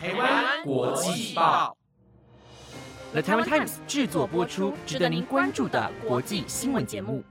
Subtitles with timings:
[0.00, 1.76] 台湾国际报
[3.10, 7.24] ，The Taiwan Times 制作播出，值得您关注的国际新闻节目。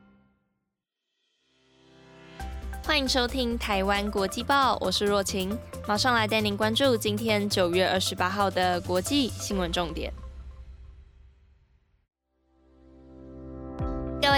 [2.83, 5.57] 欢迎收听台湾国际报，我是若晴，
[5.87, 10.11] 马上来带您关注今天九月二十八号的国际新闻重点。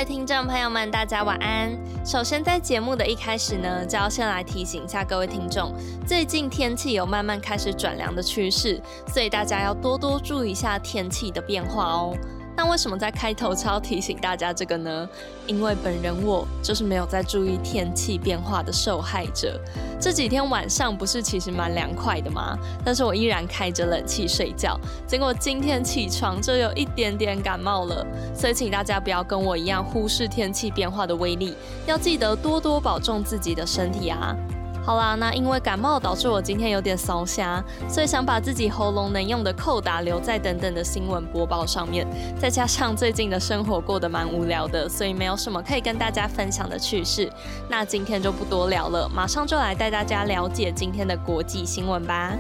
[0.03, 1.77] 听众朋友们，大家晚安。
[2.05, 5.73] 首先，在节目的一开始呢，就要先来提醒一下各位听众，
[6.07, 12.15] 最近天气有慢慢开始转凉的趋势，所以大家要多多注意一下天气的变化哦。
[12.59, 15.07] 那为什么在开头要提醒大家这个呢？
[15.47, 19.57] 因为本人我就是没有在注意天气变化的受害者。
[19.97, 22.59] 这几天晚上不是其实蛮凉快的吗？
[22.83, 24.77] 但是我依然开着冷气睡觉，
[25.07, 28.05] 结果今天起床就有一点点感冒了。
[28.35, 31.55] 所以请大家不要跟我一样忽视天气变化的威力，
[31.87, 34.35] 要记得多多保重自己的身体啊！
[34.83, 42.07] 好啦，那因为感冒导致我今天有点烧瞎，所以想把自己喉咙能用的扣打留在等等的新闻播报上面。
[42.39, 47.31] 再加上最近的生活过得蛮无聊的，所以没有什么可以跟大家分享的趣事。
[47.69, 52.35] 那今天就不多聊了，马上就来带大家了解今天的国际新闻吧。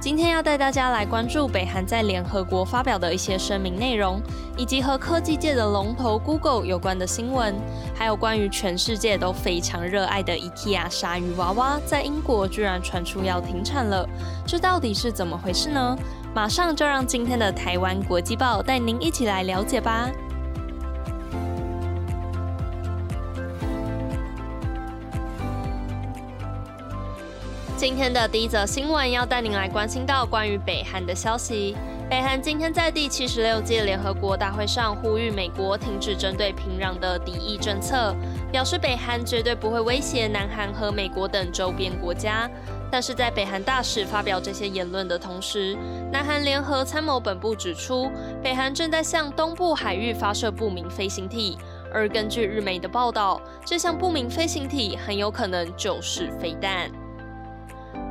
[0.00, 4.18] 今天要带大家来关注北韩在联合国发表的一些声明内容，
[4.56, 7.54] 以及和科技界的龙头 Google 有关的新闻，
[7.94, 14.08] 还有关于全世界都非常热爱的 IKEA 鲨鱼娃娃，在英国居然传出要停产了，
[14.46, 15.94] 这到底是怎么回事呢？
[16.34, 20.08] 马上就让今天的台湾国际报带您一起来了解吧。
[27.80, 31.74] 今天的第一则新闻要带您来关心到关于北韩的消息。
[32.10, 38.14] 北韩今天在第七十六届联合国大会上呼吁美国停止针对平壤的敌意政策，
[38.52, 42.46] 表示北韩绝对不会威胁南韩和美国等周边国家。
[42.90, 45.74] 但是在北韩大使发表这些言论的同时，
[46.12, 48.10] 南韩联合参谋本部指出，
[48.42, 51.56] 北韩正在向东部海域发射不明飞行体，
[51.90, 56.90] 而根据日媒的报道，这项不明飞行体很有可能就是飞弹。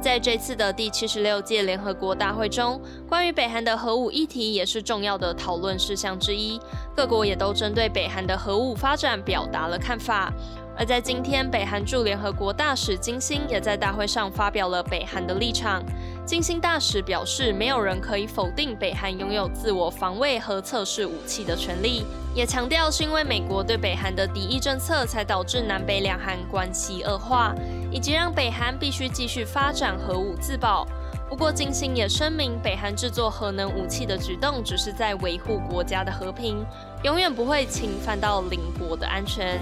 [0.02, 6.58] 在这次的第七十六届联合国大会中，关于北韩的核武议题也是重要的讨论事项之一。
[6.96, 10.32] 各国也都针对北韩的核武发展表达了看法。
[10.78, 15.84] 而在今天，北韩驻联合国大使金星也在大会上发表了北韩的立场。
[16.26, 27.54] 金星大使表示，没有人可以否定北韩拥有自我防卫和测试武器的权利，也强调是因为美国对北韩的敌意政策，才导致南北两韩关系恶化。
[27.92, 30.88] 以及让北韩必须继续发展核武自保。
[31.30, 36.66] 不过，金星也声明，北韩制作核能武器的举动只是在维护国家的和平，
[37.04, 39.60] 永远不会侵犯到邻国的安全。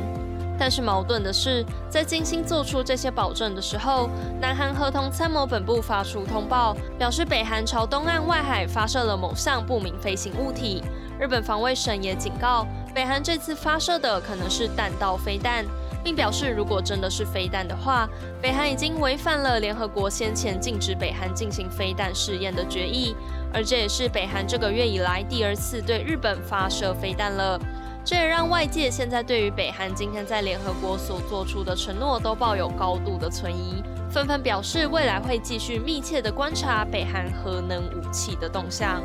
[0.59, 10.81] 但是矛盾的是，在金星做出这些保证的时候，南韩合同参谋本部发出通报，表示北韩朝东岸外海发射了某项不明飞行物体。
[11.19, 12.65] 日本防卫省也警告，
[12.95, 15.65] 北韩这次发射的可能是弹道飞弹。
[16.03, 18.07] 并表示，如果真的是飞弹的话，
[18.41, 23.15] 北韩已经违反了联合国先前禁止北韩进行飞弹试验的决议，
[23.53, 27.59] 而这也是北韩这个月以来第二次对日本发射飞弹了。
[28.05, 39.01] 这也让外界现在对于北韩今天在联合国所做出的承诺都抱有高度的存疑，纷纷表示未来会继续密切的观察北韩核能武器的动向。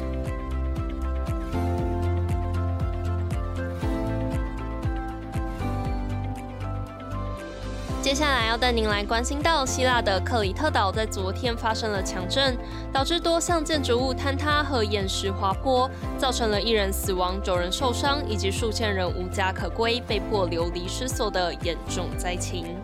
[8.12, 12.54] 接下来要带您来关心到希腊的克里特岛，在昨天发生了强震，
[12.92, 22.76] 导致多项建筑物坍塌和岩石滑坡，造成了一人死亡、九人受伤，以及数千人无家可归，被迫流离失所的严重灾情。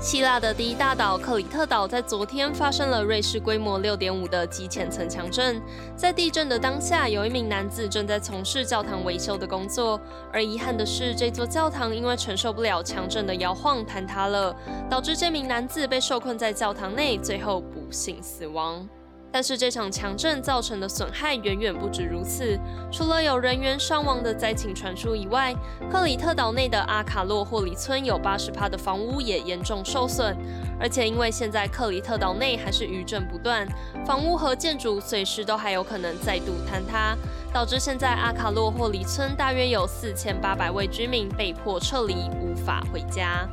[0.00, 5.60] 希腊的第一大岛克里特岛在昨天发生了瑞士规模六点五的极浅层强震。
[5.96, 9.98] 在地震的当下，有一名男子正在从事教堂维修的工作。
[10.30, 14.54] 而遗憾的是，这座教堂因为承受不了强震的摇晃坍塌了，
[14.90, 18.86] 导致这名男子被受困在教堂内，最后不幸死亡。
[19.34, 22.56] 但是这场强震造成的损害远远不止如此。
[22.92, 25.52] 除了有人员伤亡的灾情传出以外，
[25.90, 30.36] 克里特岛内的阿卡洛霍里村有八十帕的房屋也严重受损。
[30.78, 33.66] 而且因为现在克里特岛内还是余震不断，
[34.06, 37.16] 房屋和建筑随时都还有可能再度坍塌，
[37.52, 43.48] 导致现在阿卡洛霍里村大约有四千八百位居民被迫撤离，无法回家。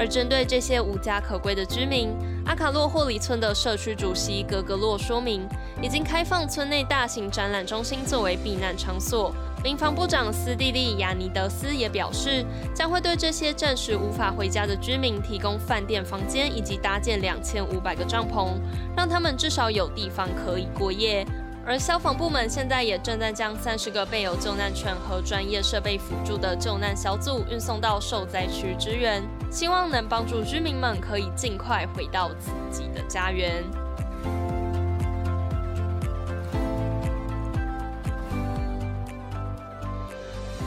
[0.00, 2.08] 而针对这些无家可归的居民，
[2.46, 5.46] 阿卡洛霍里村的社区主席格格洛说明，
[5.82, 9.30] 已经开放村内大型展览中心作为避难场所。
[9.62, 12.42] 民防部长斯蒂利亚尼德斯也表示，
[12.74, 18.54] 将会对这些暂时无法回家的居民提供饭店房间，以及搭建两千五百个帐篷，
[18.96, 21.26] 让他们至少有地方可以过夜。
[21.70, 29.22] 而消防部门现在也正在将三十个备有救难犬和专业设备辅助的救难小组运送到受灾区支援，
[29.52, 33.62] 希望能帮助居民们可以尽快回到自己的家园。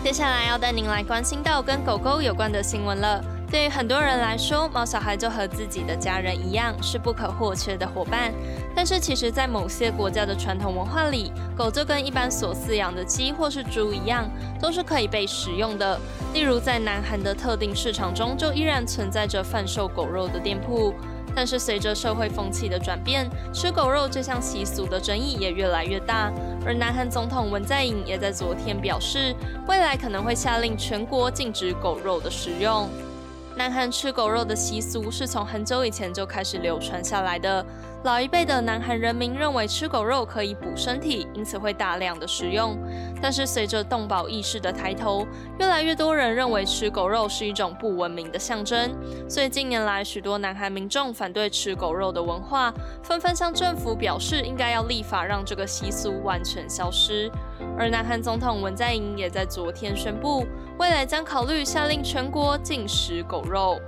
[0.05, 3.21] 接下来要带您来关心到跟狗狗有关的新闻了。
[3.53, 8.33] 对于很多人来说，猫小孩就和自己的家人一样，是不可或缺的伙伴。
[8.75, 14.27] 但是，其实，在某些国家的传统文化里，狗就跟一般所饲养的鸡或是猪一样，
[14.59, 15.99] 都是可以被食用的。
[16.33, 20.91] 例如，在南韩的特定市场中，就依然存在着贩售狗肉的店铺。
[21.35, 26.33] 但是，随着社会风气的转变，吃狗肉这项习俗的争议也越来越大。
[26.65, 29.35] 而南韩总统文在寅也在昨天表示，
[29.67, 32.89] 未来可能会下令全国禁止狗肉的食用。
[33.55, 37.63] 南韩吃狗肉的习俗是从很久以前就开始流传下来的。
[38.03, 42.77] 老一辈的南韩人民认为吃狗肉可以补身体，因此会大量的食用。
[43.21, 45.25] 但是随着动保意识的抬头，
[45.57, 48.93] 越来越多人认为吃狗肉是一种不文明的象征。
[49.29, 57.31] 所以近年来，许多南韩民众反对吃狗肉的文化，纷纷向政府表示应该要立法让这个习俗完全消失。
[57.79, 60.45] 而南韩总统文在寅也在昨天宣布，
[60.77, 63.79] 未来将考虑下令全国禁食狗肉。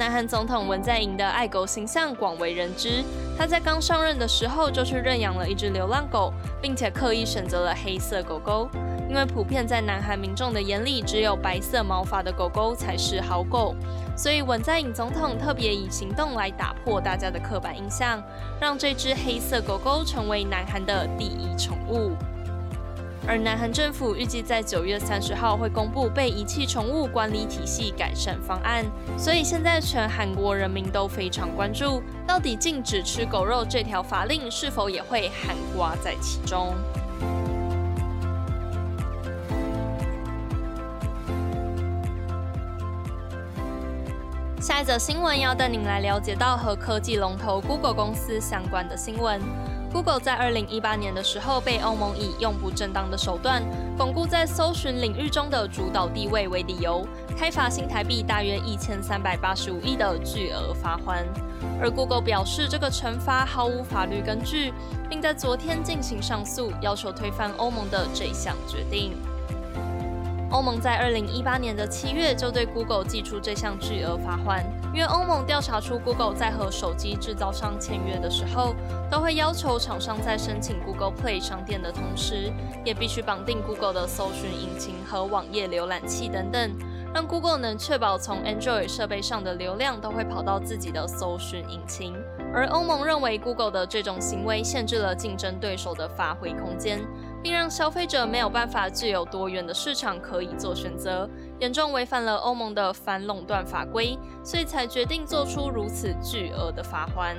[0.00, 3.04] 南韩总统文在寅的爱狗形象广为人知，
[3.36, 8.66] 他在刚上任的时候就去认养了一只流浪狗，并且刻意选择了黑色狗狗，
[9.10, 13.74] 因为普遍在南韩民众的眼里，只有白色毛发的狗狗才是好狗，
[14.16, 18.22] 所以文在寅总统特别以行动来打破大家的刻板印象，
[18.58, 22.12] 让这只黑色狗狗成为南韩的第一宠物。
[23.26, 28.84] 而南韩政府预计在九月三十号会公布被遗弃宠物管理体系改善方案，
[29.16, 36.74] 所以现在全韩国人民都非常关注，到底禁止吃狗肉这条法令是否也会含瓜在其中。
[44.60, 49.40] 下一则新闻要带您来了解到和科技龙头 Google 公司相关的新闻。
[49.92, 53.60] Google 在二零一八年的时候被欧盟以用不正当的手段
[53.98, 57.04] 巩固在搜寻领域中的主导地位为理由，
[57.36, 61.26] 开罚新台币大约一千三百八十五亿的巨额罚款。
[61.80, 64.72] 而 Google 表示，这个惩罚毫无法律根据，
[65.08, 69.12] 并在昨天进行上诉，要求推翻欧盟的这项决定。
[70.50, 78.74] 欧盟在二零一八年的七月就对 Google 寄出这项巨额罚款，因为欧盟调查出 Google 在和手机制造商签约的时候，
[79.08, 82.52] 都会要求厂商在申请 Google Play 商店的同时，
[82.84, 86.70] 也必须绑定 Google 的搜寻引擎和网页浏览器等等，
[87.14, 92.16] 让 Google 能确保从 Android 设备上的流量都会跑到自己的搜寻引擎。
[92.52, 97.00] 而欧盟认为 Google 的这种行为限制了竞争对手的发挥空间。
[97.42, 101.28] 并让消费者没有办法自由多元的市场可以做选择，
[101.58, 107.36] 严重违反了欧盟的反垄断法规，所以才决定做出如此巨额的罚款。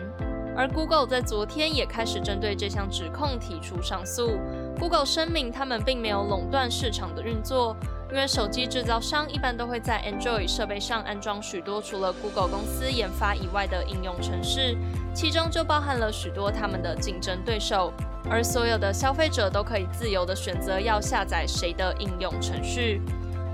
[0.53, 4.31] 而 Google 在昨天也开始针对这项指控提出上诉。
[4.77, 7.75] Google 声明，他们并没有垄断市场的运作。
[8.11, 14.75] 因为手机制造商一般都会在 Android 设备上安装许多除了 Google 公司研发以外的应用程式，
[15.13, 17.93] 其中就包含了许多他们的竞争对手，
[18.29, 23.01] 而所有的消费者都可以自由的选择要下载谁的应用程序。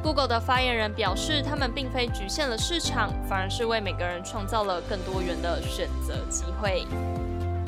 [0.02, 6.88] Google 的发言人表示，他们并非局限了市场，反而是为每个人创造了更多元的选择机会。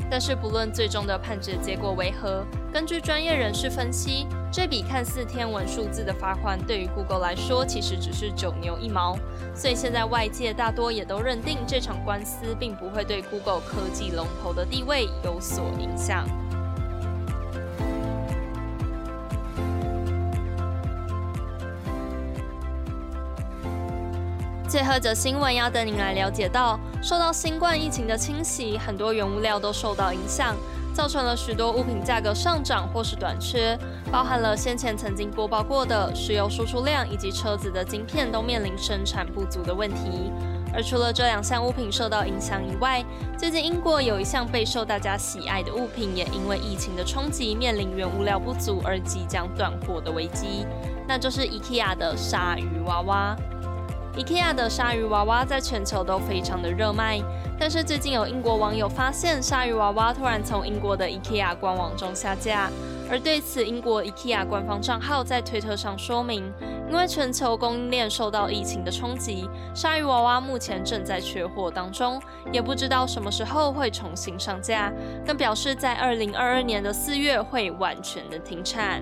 [0.10, 2.44] 但是不论最终的判决结果为何，
[2.74, 9.16] 根据专业人士分析，这笔看似天文数字的罚款对于 Google 来说其实只是九牛一毛。
[9.56, 16.28] 所以现在外界大多也都认定这场官司并不会对 Google 科技龙头的地位有所影响。
[24.68, 30.56] 最后则新闻要等您来了解到，受到新冠疫情的侵袭，很多原物料都受到影响，
[31.00, 33.80] 造成了许多物品价格上涨或是短缺，
[34.12, 40.30] 包含了先前曾经播报过的石油输出量以及车子的晶片都面临生产不足的问题。
[40.74, 43.02] 而除了这两项物品受到影响以外，
[43.38, 50.66] 最近英国有一项备受大家喜爱的物品，也因为疫情的冲击面临原物料不足而即将断货的危机，
[51.08, 53.38] 那就是 IKEA 的鲨鱼娃娃。
[54.20, 57.22] IKEA 的鲨鱼娃娃在全球都非常的热卖。
[57.58, 62.70] 但是最近有英国网友发现，鲨鱼娃娃突然从英国的 IKEA 官网中下架。
[63.10, 66.52] 而对此，英国 IKEA 官方账号在推特上说明，
[66.92, 72.22] 因为全球供应链受到疫情的冲击，鲨鱼娃娃目前正在缺货当中，
[72.52, 74.92] 也不知道什么时候会重新上架，
[75.26, 79.02] 更表示在二零二二年的四月会完全的停产。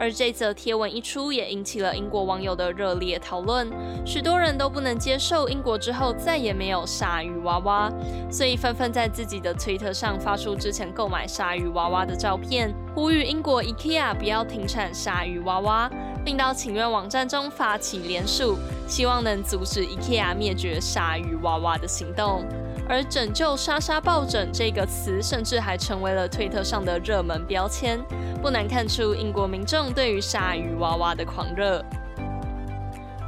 [0.00, 3.70] 而这则贴文一出，也引起了英国网友的热烈讨论。
[4.06, 7.92] 许多人都不能接受英国之后再也没有鲨鱼娃娃，
[8.30, 15.90] 所以纷纷在自己的推特上发出之前购买鲨鱼娃娃的照片，呼吁英国 IKEA 不要停产鲨鱼娃娃，
[16.24, 18.56] 并到请愿网站中发起联署，
[18.88, 22.42] 希望能阻止 IKEA 灭绝鲨鱼娃娃的行动。
[22.90, 28.00] 而“拯救莎莎抱枕”这个词，甚至还成为了推特上的热门标签。
[28.42, 31.80] 不难看出，英国民众对于鲨鱼娃娃的狂热。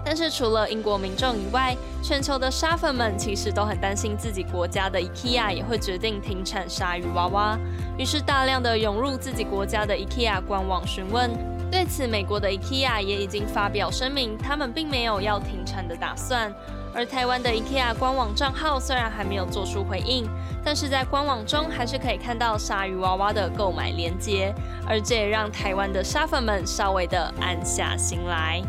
[0.04, 7.56] 但是，除了英国民众以外，全球的沙粉们其实都很担心自己国家的 IKEA 也会决定停产鲨鱼娃娃，
[7.96, 11.30] 于是大量的涌入自己国家的 IKEA 官网询问。
[11.70, 16.52] 对此，美国的 IKEA 也已经发表声明，他们并没有要停产的打算。
[16.94, 20.28] 而台湾的 IKEA 官网账号虽然还没有做出回应，
[20.62, 24.54] 但是在官网中还是可以看到鲨鱼娃娃的购买链接，
[24.86, 28.62] 而这也让台湾的沙粉们稍微的安下心来。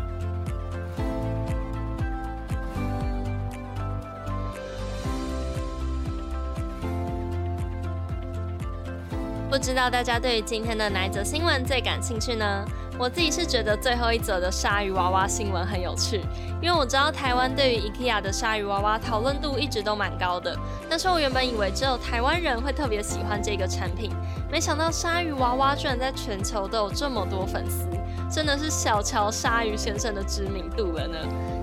[9.50, 12.64] 不知道大家对今天的哪一则新闻最感兴趣呢？
[12.96, 16.20] 我自己是觉得最后一则的鲨鱼娃娃新闻很有趣，
[16.62, 20.56] 因为我知道台湾对于 IKEA 的鲨鱼娃娃讨论度一直都蛮高的。
[20.88, 24.12] 但是我原本以为只有台湾人会特别喜欢这个产品，
[24.48, 27.88] 没想到鲨鱼娃娃居然在全球都有这么多粉丝，
[28.30, 31.18] 真的是小瞧鲨鱼先生的知名度了呢。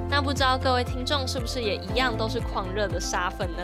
[0.09, 3.63] 那不知道各位听众是不是也一样都是狂热的沙粉呢？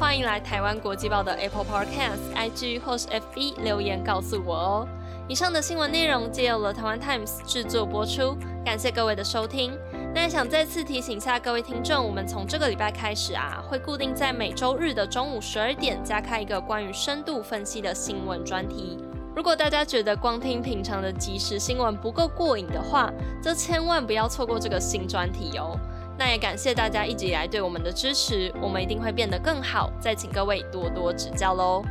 [0.00, 4.88] 欢迎来台湾国际报的 Apple Podcast、IG 或是 FB 留言告诉我哦。
[5.26, 9.72] 以上的新闻内容借由了台湾 Times 制作播出，感谢各位的收听。
[10.14, 18.98] 那也想再次提醒下各位听众，我们从这个礼拜开始啊，会固定在每周日的中午十二点加开一个关于深度分析的新闻专题。
[19.34, 23.10] 如果大家觉得光听平常的即时新闻不够过瘾的话，
[23.42, 25.74] 则千万不要错过这个新专题哦。
[26.18, 31.82] 那也感谢大家一直以来对我们的支持，我们一定会变得更好，再请各位多多指教喽。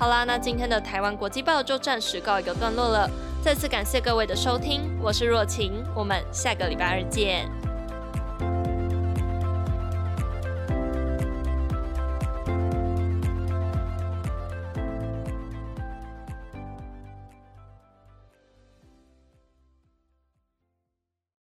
[0.00, 3.06] 好啦，那今天的台湾国际报就暂时告一个段落了。
[3.44, 7.46] 再次感谢各位的收听，我是若晴，我们下个礼拜二见。